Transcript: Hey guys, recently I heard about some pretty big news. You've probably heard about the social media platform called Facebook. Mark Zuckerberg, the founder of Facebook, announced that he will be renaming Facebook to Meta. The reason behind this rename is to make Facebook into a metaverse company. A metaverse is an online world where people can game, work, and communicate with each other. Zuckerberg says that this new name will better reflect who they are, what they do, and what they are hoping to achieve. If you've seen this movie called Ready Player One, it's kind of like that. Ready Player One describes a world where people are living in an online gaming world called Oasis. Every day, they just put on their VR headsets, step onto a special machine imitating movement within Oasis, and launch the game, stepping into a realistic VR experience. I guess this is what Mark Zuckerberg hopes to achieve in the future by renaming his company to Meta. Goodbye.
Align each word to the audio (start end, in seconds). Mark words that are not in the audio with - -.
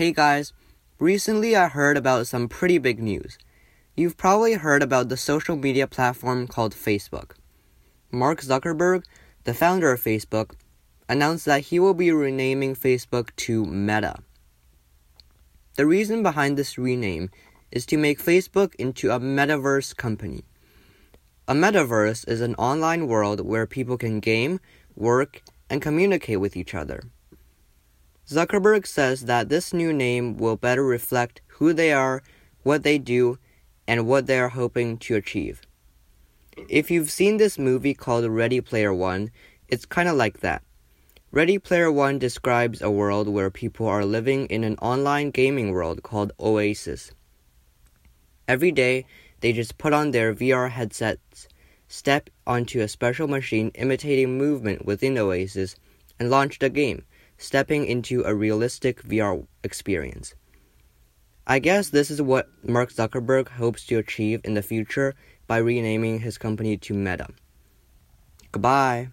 Hey 0.00 0.12
guys, 0.12 0.54
recently 0.98 1.54
I 1.54 1.68
heard 1.68 1.98
about 1.98 2.26
some 2.26 2.48
pretty 2.48 2.78
big 2.78 3.02
news. 3.02 3.36
You've 3.94 4.16
probably 4.16 4.54
heard 4.54 4.82
about 4.82 5.10
the 5.10 5.16
social 5.18 5.56
media 5.56 5.86
platform 5.86 6.46
called 6.46 6.74
Facebook. 6.74 7.32
Mark 8.10 8.40
Zuckerberg, 8.40 9.04
the 9.44 9.52
founder 9.52 9.92
of 9.92 10.02
Facebook, 10.02 10.52
announced 11.06 11.44
that 11.44 11.64
he 11.64 11.78
will 11.78 11.92
be 11.92 12.10
renaming 12.12 12.74
Facebook 12.74 13.36
to 13.44 13.66
Meta. 13.66 14.14
The 15.76 15.84
reason 15.84 16.22
behind 16.22 16.56
this 16.56 16.78
rename 16.78 17.28
is 17.70 17.84
to 17.84 17.98
make 17.98 18.22
Facebook 18.22 18.74
into 18.76 19.10
a 19.10 19.20
metaverse 19.20 19.94
company. 19.94 20.44
A 21.46 21.52
metaverse 21.52 22.26
is 22.26 22.40
an 22.40 22.54
online 22.54 23.06
world 23.06 23.44
where 23.44 23.66
people 23.66 23.98
can 23.98 24.20
game, 24.20 24.60
work, 24.96 25.42
and 25.68 25.82
communicate 25.82 26.40
with 26.40 26.56
each 26.56 26.74
other. 26.74 27.02
Zuckerberg 28.30 28.86
says 28.86 29.24
that 29.24 29.48
this 29.48 29.72
new 29.72 29.92
name 29.92 30.36
will 30.36 30.54
better 30.56 30.84
reflect 30.84 31.40
who 31.48 31.72
they 31.72 31.92
are, 31.92 32.22
what 32.62 32.84
they 32.84 32.96
do, 32.96 33.38
and 33.88 34.06
what 34.06 34.26
they 34.26 34.38
are 34.38 34.50
hoping 34.50 34.98
to 34.98 35.16
achieve. 35.16 35.62
If 36.68 36.92
you've 36.92 37.10
seen 37.10 37.38
this 37.38 37.58
movie 37.58 37.92
called 37.92 38.24
Ready 38.26 38.60
Player 38.60 38.94
One, 38.94 39.32
it's 39.66 39.84
kind 39.84 40.08
of 40.08 40.14
like 40.14 40.40
that. 40.40 40.62
Ready 41.32 41.58
Player 41.58 41.90
One 41.90 42.20
describes 42.20 42.80
a 42.80 42.90
world 42.90 43.26
where 43.26 43.50
people 43.50 43.88
are 43.88 44.04
living 44.04 44.46
in 44.46 44.62
an 44.62 44.76
online 44.76 45.32
gaming 45.32 45.72
world 45.72 46.04
called 46.04 46.32
Oasis. 46.38 47.10
Every 48.46 48.70
day, 48.70 49.06
they 49.40 49.52
just 49.52 49.76
put 49.76 49.92
on 49.92 50.12
their 50.12 50.32
VR 50.32 50.70
headsets, 50.70 51.48
step 51.88 52.30
onto 52.46 52.80
a 52.80 52.86
special 52.86 53.26
machine 53.26 53.72
imitating 53.74 54.38
movement 54.38 54.84
within 54.84 55.18
Oasis, 55.18 55.74
and 56.20 56.30
launch 56.30 56.60
the 56.60 56.70
game, 56.70 57.04
stepping 57.40 57.86
into 57.86 58.22
a 58.24 58.34
realistic 58.34 59.02
VR 59.02 59.46
experience. 59.64 60.34
I 61.46 61.58
guess 61.58 61.88
this 61.88 62.10
is 62.10 62.20
what 62.20 62.50
Mark 62.62 62.92
Zuckerberg 62.92 63.48
hopes 63.48 63.86
to 63.86 63.96
achieve 63.98 64.42
in 64.44 64.54
the 64.54 64.62
future 64.62 65.14
by 65.46 65.56
renaming 65.56 66.20
his 66.20 66.38
company 66.38 66.76
to 66.76 66.94
Meta. 66.94 67.28
Goodbye. 68.52 69.08